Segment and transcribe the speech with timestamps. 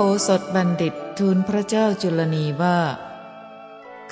[0.00, 2.80] โสถบัณฑิตทูลพระเจ้าจุลนีว่า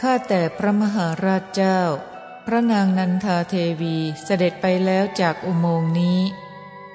[0.00, 1.80] ข้าแต่พระมหาราชเจ้า
[2.46, 6.20] พระนางนันทาเทวีเสด็จไปแล้วจากอุโมงค์นี้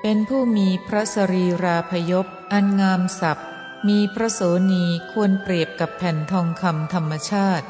[0.01, 3.41] เป็นผู้มีพระสรีราพยพอันงามสับ
[3.87, 4.41] มีพระโส
[4.71, 7.65] นีควรเปรียบกับแผ่นทองคำธรรมชาติ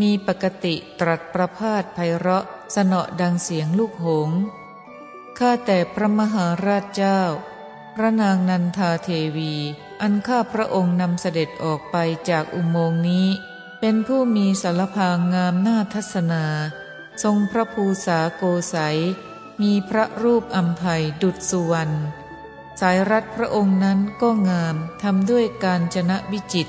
[0.00, 2.44] มีปกติตรัสประพาสไพเราะ
[2.74, 4.30] สนอดังเสียงลูกหง
[5.38, 7.20] ข้าแต่พระมหาราชเจ้า
[7.94, 9.08] พระนางนันทาเท
[9.38, 9.54] วี
[10.06, 11.96] อันข้าพระองค์นำเสด็จออกไป
[12.30, 13.28] จากอุโมงค์นี้
[13.80, 16.44] เป็นผู้มีสารพางงามหน้าทัศนา
[17.22, 18.42] ทรงพระภูษาโก
[18.74, 18.98] สัย
[19.62, 21.94] มีพระรูปอัมภัยดุจสุวรรณ
[22.80, 26.68] สายรัดพระองค์นั้นก็งามทำด้วยการจนะวิจิต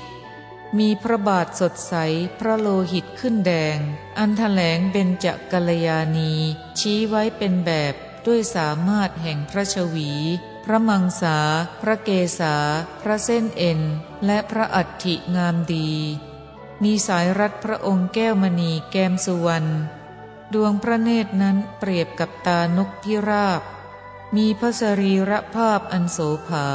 [0.78, 1.94] มีพระบาทสดใส
[2.38, 3.78] พระโลหิตขึ้นแดง
[4.18, 6.32] อันแถลงเบญจกัลยาณี
[6.78, 7.94] ชี้ไว้เป็นแบบ
[8.26, 10.12] ด้วยสามารถแห่งพระชวี
[10.68, 11.38] พระมังสา
[11.82, 12.56] พระเกศา
[13.02, 13.80] พระเส้นเอ็น
[14.26, 15.90] และพระอัฐิงามดี
[16.82, 19.70] มีสายรัดพระองค์แก้วมณีแก้มสุวรรณ
[20.54, 23.62] ดวงพระเนตรนั้นเปรียบกับตานกพิราบ
[24.36, 26.66] มีพระสรีระภาพอันโสภา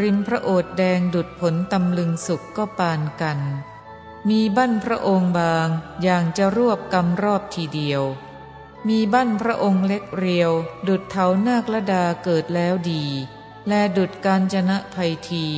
[0.00, 3.38] ริมพระโอษแดงดุดผลตำลึงสุกก็ปานกัน
[4.28, 5.68] มีบั้นพระองค์บาง
[6.02, 8.02] อย่างจะรวบกำรอบทีเดียว
[8.88, 10.52] มีบั้นพระองค์เล็กเรียว
[10.88, 13.04] ดุดเทานาคละดาเกิดแล้วดี
[13.68, 15.48] และดุดการจนะภัยที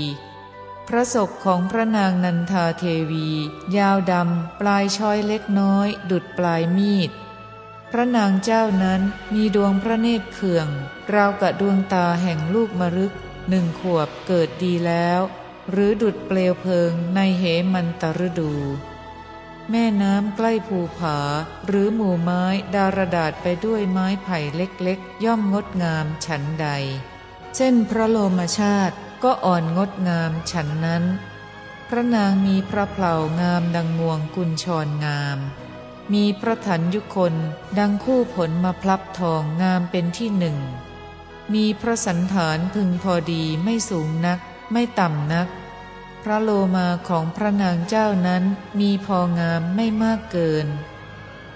[0.88, 3.28] พระศกของพระนางนันทาเทวี
[3.76, 7.10] ยาวดำ ปลายช้อยเล็กน้อย ดุดปลายมีด
[7.90, 9.00] พระนางเจ้านั้น
[9.34, 10.68] มีดวงพระเนตรเขื่อง
[11.14, 13.12] ราวกับดวงตาแห่งลูกมรึก
[13.48, 15.20] หนึ่งขวบเกิดดีแล้ว
[15.70, 18.52] หรือดุดเปลวเพลิงในเหมันตรดู
[19.70, 21.18] แม่น้ำใกล้ภูผา
[21.66, 26.68] หรือหมู่ไม้ดารดาษไปด้วยไม้ไผ่เล็กๆ ย่อมงดงามฉันใด
[27.54, 31.04] เช่นพระโลมชาติก็อ่อนงดงามฉันนั้น
[31.88, 35.38] พระนางมีพระเพลางามดังงวงกุญชรงาม
[36.12, 37.34] มีพระถันยุคน
[37.78, 40.58] ดังคู่ผลมาพลับทองงามเป็นที่หนึ่ง
[41.54, 44.38] มีพระสันฐานพึงพอดีไม่สูงนัก
[44.72, 45.48] ไม่ต่ำนัก
[46.22, 48.44] พระโลมาของพระนางเจ้านั้น
[48.80, 50.66] มีพองามไม่มากเกิน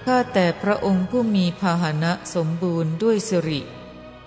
[0.05, 3.61] ข้าแต่พระองค์ผู้มีพาหนะสมบูรณ์ด้วยสิริ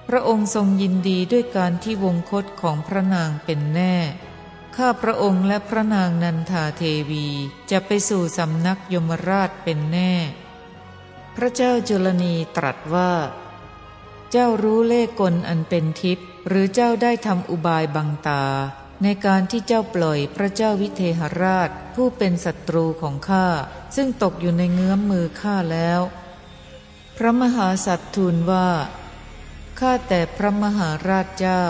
[0.08, 3.96] พระองค์ทรงยินดีด้วยการที่วงคตของพระนางเป็นแน่
[4.76, 7.28] ข้าพระองค์และพระนางนันทาเทวี
[7.72, 10.14] จะไปสู่สำนักยมราชเป็นแน่
[11.36, 13.12] พระเจ้าจุลนีตรัสว่า
[14.32, 18.44] เจ้ารู้เลขกลอันเป็นทิพย์หรือเจ้าได้ทำอุบายบังตา
[19.04, 23.48] ในการที่เจ้าปล่อยพระเจ้าวิเทหราชผู้เป็นศัตรูของข้า
[23.96, 26.02] ซึ่งตกอยู่ในเงื้อมมือข้าแล้ว
[27.18, 28.70] พระมหาสัตทูลว่า
[29.80, 31.64] ข้าแต่พระมหาราชเจ้า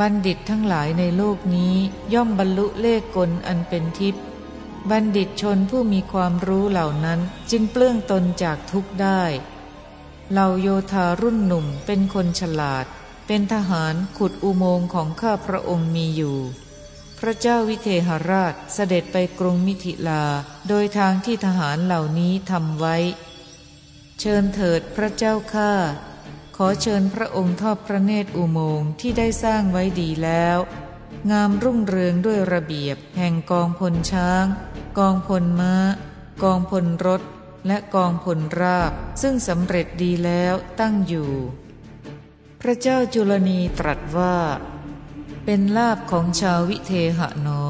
[0.00, 1.74] บัณฑิตทั้งหลายในโลกนี้
[2.14, 4.24] ย่อมบรรลุเลขกลอันเป็นทิพย์
[4.90, 9.22] บัณฑิตชนผู้มีความรู้เหล่านั้นจึงเปลื้องตนจากทุกข์ได้
[10.32, 12.86] เหล่าโยธารุ่นหนุ่มเป็นคนฉลาด
[13.26, 16.38] เป็นทหารขุดอุโมงค์ของข้าพระองค์มีอยู่
[17.18, 20.24] พระเจ้าวิเทหราชเสด็จไปกรุงมิถิลา
[20.68, 22.96] โดยทางที่ทหารเหล่านี้ทำไว้
[24.20, 25.72] เชิญเถิดพระเจ้าข้า
[26.56, 30.58] ขอเชิญพระองค์ทอดพระเนตรอุโมงค์ที่ได้สร้างไว้ดีแล้ว
[31.30, 34.44] งามรุ่งเรืองด้วยระเบียบแห่งกองพลช้าง
[34.98, 35.74] กองพลม้า
[36.42, 37.22] กองพลรถ
[37.66, 38.92] และกองพลราบ
[39.22, 41.30] ซึ่งสำเร็จดีแล้วตั้งอยู่
[42.66, 44.36] พระเจ้าจุลนีตรัสว่า
[45.44, 47.62] เป็นลาบของชาววิเทหะหนอ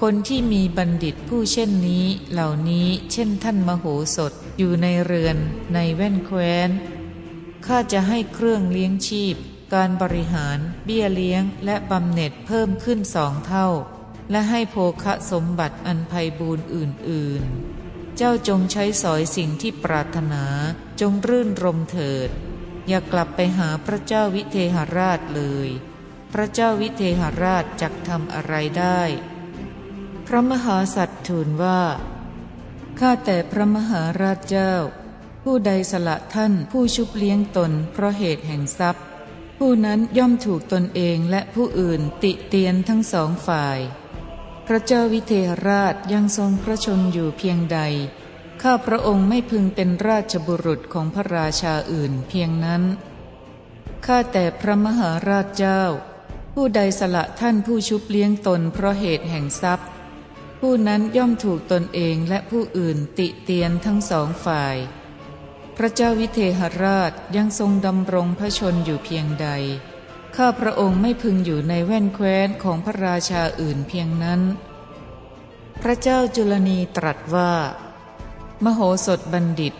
[0.00, 5.36] คนที่มีบัณฑิตผู้เช่นนี้เหล่านี้เช่นท่านมโหสถอยู่ในเรือน
[5.74, 6.70] ในแว่นแคว้น
[7.66, 9.34] ข้าจะให้เครื่องเลี้ยงชีพ
[9.74, 13.68] การบริหารเบี้ยเลี้ยงและบำเหน็จเพิ่มขึ้นสองเท่า
[14.30, 17.42] และให้โภคะสมบัติอันไพบูรณ์อื่น
[17.80, 20.44] ๆ เจ้าจงใช้สอยสิ่งที่ปรารถนา
[21.00, 22.30] จงรื่นรมเถิด
[22.88, 25.68] อย่ากลับไปหาพระเจ้าวิเทหราชเลย
[26.32, 29.00] พระเจ้าวิเทหราชจักทำอะไรได้
[30.26, 31.82] พระมหาสัตว์ทูลว่า
[32.98, 34.74] ข้าแต่พระมหาราชเจ้า
[35.44, 39.04] ผู้ใดสละท่านผู้ชุบเลี้ยงตนเพราะเหตุแห่งทรัพย์
[39.58, 43.78] ผู้นั้นย่อมถูกตนเองและผู้อื่นติเตียนทั้งสองฝ่าย
[44.66, 47.78] พระเจ้าวิเทหราชยังทรงพระชนอยู่เพียงใด
[48.62, 52.82] ข้าพระองค์ไม่พึงเป็นราชบุรุษของพระราชาอื่นเพียงนั้น
[54.06, 55.82] ข้าแต่พระมหาราชเจ้า
[56.54, 59.88] ผู้ใดสละท่านผู้ชุบเลี้ยงตนเพราะเหตุแห่งทรัพย์
[60.60, 64.76] ผู้นั้นย่อมถูกตนเองและผู้อื่นติเตียนทั้งสองฝ่าย
[65.76, 69.48] พระเจ้าวิเทหราชยังทรงดำรงพระชนอยู่เพียงใด
[70.36, 74.40] ข้าพระองค์ไม่พึงอยู่ในแว่นแคว้นของพระราชาอื่นเพียงนั้น
[75.82, 77.52] พระเจ้าจุลนีตรัสว่า
[78.64, 79.74] มโหสถบัณฑิต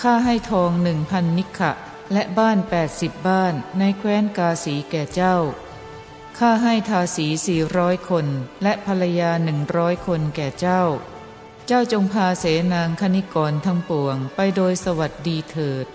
[0.00, 1.72] ข้าให้ทองหนึ่งพันนิขะ
[2.12, 5.36] และบ้านแปดสิบบ้านในแคว้นกาสีแก่เจ้า
[6.38, 8.26] ข้าให้ทาสีสี่ร้อยคน
[8.62, 10.82] และภรรยาหนึ่งร้อยคนแก่เจ้า
[11.66, 15.86] เจ้าจงพาเสนางคณิกรทั้งปวงไปโดยสวัสดีเถิด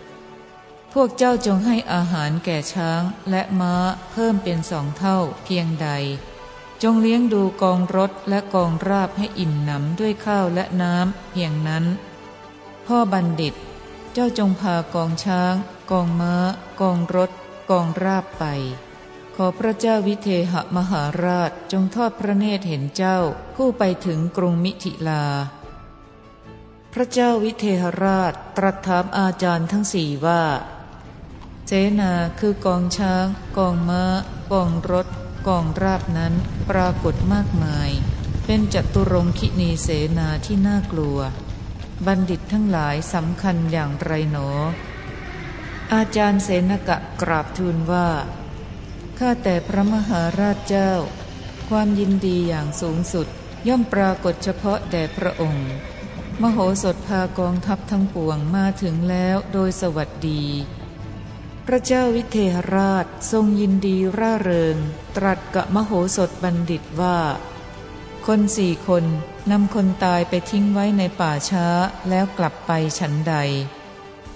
[0.93, 3.75] พวกเจ้าจงให้อาหารแก่ช้างและม้า
[4.11, 5.89] เพิ่มเป็นสองเท่าเพียงใด
[6.83, 11.85] จงเลี้ยงดูกองรถและกองราบให้อิ่มหนำด้วยข้าวและน้ำเพียงนั้น
[12.87, 13.53] พ่อบัณฑิต
[14.13, 15.53] เจ้าจงพากองช้าง
[15.91, 16.35] กองม้า
[16.81, 17.31] กองรถ
[17.69, 18.43] กองราบไป
[19.35, 23.17] ขอพระเจ้าวิเทหมหาราชจงทอดพระเนตรเห็นเจ้า
[23.55, 25.25] ผู้ไปถึงกรุงมิถิลา
[26.93, 30.43] พระเจ้าวิเทหราชตรัสถามอาจารย์ทั้งสี่ว่า
[31.67, 33.25] เจนาคือกองช้าง
[33.57, 34.03] กองม้า
[34.51, 35.07] กองรถ
[35.47, 36.33] กองราบนั้น
[36.69, 37.89] ปรากฏมากมาย
[38.45, 39.87] เป็นจัตุรงคินีเส
[40.17, 41.19] นาที่น่ากลัว
[42.07, 44.49] บัณฑิตทั้งหลายสำคัญอย่างไรหนอ
[45.93, 48.09] อาจารย์เสนกะกราบทูลว่า
[49.19, 50.91] ข้าแต่พระมหาราชเจ้า
[51.69, 53.27] ความยินดีอย่างสูงสุด
[53.67, 55.69] ย่อมปรากฏเฉพาะแด่พระองค์
[56.41, 60.43] มโหสถพากองทัพทั้งปวงมาถึงแล้วโดยสวัสดี
[61.65, 64.77] พระเจ้าวิเทหราชทรงยินดีร่าเริง
[65.17, 67.17] ตรัสกับมโหสถบัณฑิตว่า
[68.29, 69.05] คนสี่คน
[69.51, 71.67] นำคนตายไปทิ้งไว้ในป่าช้า
[72.09, 73.35] แล้วกลับไปฉันใด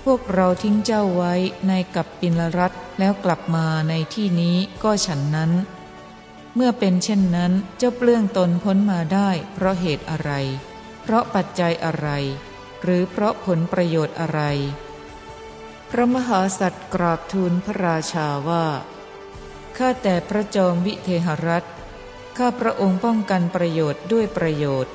[0.04, 1.34] พวกเราทิ้งเจ้าไว้
[1.68, 5.52] ในกับปินรัตแล้วกลับมาในที่นี้ก็ฉันนั้น
[6.56, 10.32] เมื่อเป็นเช่นนั้นเจ้าเปลื้องตนพ้นมาได้ เพราะเหตุอะไร
[11.02, 12.08] เพราะปัจจัยอะไร
[12.84, 14.42] หรือเพราะผลประโยชน์อะไร
[15.90, 18.66] พระมหาสัตว์กราบทูลพระราชาว่า
[19.78, 21.66] ข้าแต่พระจอมวิเทหรัฐ
[22.38, 24.94] ข้าพระองค์ป้องกันประโยชน์ด้วยประโยชน์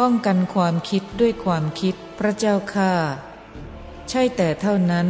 [0.00, 2.92] ป้องกันความคิดด้วยความคิดพระเจ้าข้า
[4.08, 5.06] ใช่แต่เท่านั้น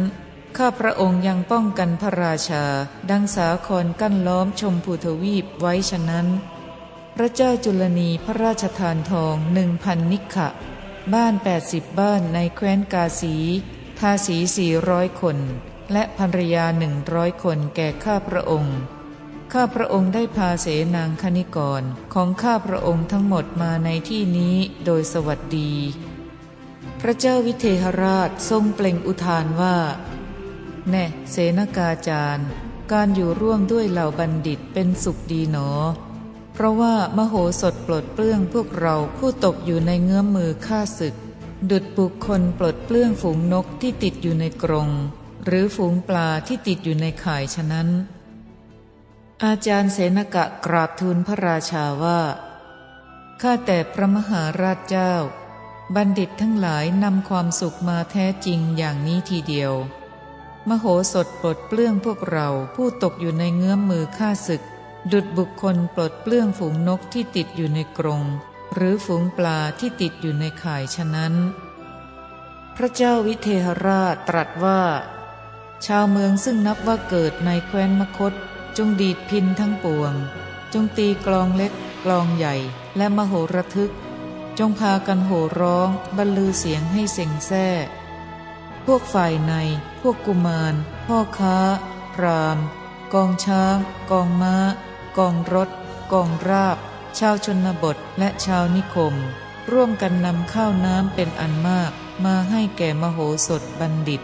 [0.57, 2.63] ข้าพระองค์ยังป้องกันพระราชา
[3.11, 6.27] ดังสาครกั้นล้อมชมพูทวีปไว้ฉะนั้น
[7.15, 10.49] พระเจ้าจุลนีพระราชทานทองหนึ่งพันนิขะ
[11.13, 13.35] บ้านแปดสิบบ้านในแคว้นกาสี
[13.99, 15.37] ทาสีสี่ร้อยคน
[15.91, 18.77] และภรรยาหนึ่งร้อยคนแก่ข้าพระองค์
[19.53, 21.83] ข้าพระองค์ได้พาเสนางคณิกร
[22.13, 24.55] ของข้าพระองค์ทั้งหมดมาในที่นี้
[24.85, 25.73] โดยสวัสดี
[27.01, 29.77] พระเจ้าวิเทหราชทรงเปล่งอุทานว่า
[30.89, 32.47] แน่เสนากาจารย์
[32.91, 35.69] การอยู่ร่วมด้วยเหล่าบัณฑิตเป็นสุขดีหนอ
[36.53, 41.15] เพราะว่ามโหสถปลดเปลื้องพวกเราผู้ตกอยู่ในเงื้อมมือฆ่าศึก
[41.71, 44.89] ดุดบุคคลปลดเปลื้องฝูงนกที่ติดอยู่ในกรง
[45.45, 47.89] หรือฝูงปลาที่ติดอยู่ในข่ายฉะนั้น
[49.45, 52.21] อาจารย์เสนกะกราบทูลพระราชาว่า
[53.41, 55.13] ข้าแต่พระมหาราชเจ้า
[55.95, 59.73] บัณฑิตทั้งหลายนำความสุขมาแท้จริงอย่างนี้ทีเดียว
[60.67, 64.63] มโหสถปลดเปลื้องพวกเราผู้ตกอยู่ในเงื้อมมือฆ่าศึก
[65.11, 68.23] ดุดบุคคลปลดเปลื้องฝูงนกที่ติดอยู่ในกรง
[68.73, 71.33] หรือฝูงปลาที่ติดอยู่ในข่ายฉะนั้น
[72.75, 74.81] พระเจ้าวิเทหราชตรัสว่า
[75.85, 78.33] ชาวเมืองซึ่งนับว่าเกิดในแคว้นมคต
[78.77, 80.13] จงดีดพินทั้งปวง
[80.73, 81.73] จงตีกลองเล็ก
[82.05, 82.55] กลองใหญ่
[82.97, 83.91] และมโหระทึก
[84.59, 87.67] จงพากันโห่ร้องบรรลือเสียงให้เส่งแซ่
[88.85, 89.53] พวกฝ่ายใน
[90.01, 90.73] พวกกุมาร
[91.05, 91.57] พ่อค้า
[92.15, 92.57] พราม
[93.13, 93.75] กองช้าง
[94.11, 94.55] กองม้า
[95.17, 95.69] กองรถ
[96.11, 96.77] กองราบ
[97.19, 99.15] ชาวชนบทและชาวนิคม
[99.71, 101.91] ร่วมกันนำข้าวน้ำเป็นอันมาก
[102.25, 104.21] มาให้แก่มโหสถบัณฑิต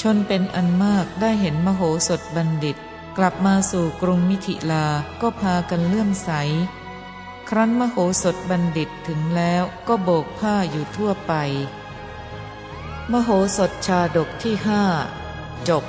[0.00, 2.76] ชนเป็นอันมากได้เห็นมโหสถบัณฑิต
[3.18, 4.86] กลับมาสู่กรุงมิถิลา
[5.20, 6.30] ก็พากันเลื่อมใส
[7.48, 11.32] ครั้นมโหสถบัณฑิตถึงแล้วก็โบกผ้าอยู่ทั่วไป
[13.12, 14.82] มโหสถชาดกที่ห้า
[15.68, 15.84] จบ